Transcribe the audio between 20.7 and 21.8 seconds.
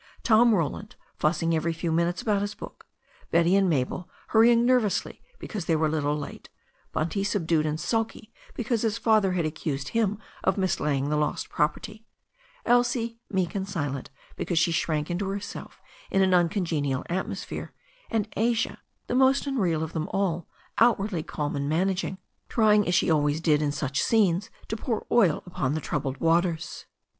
outwardly calm and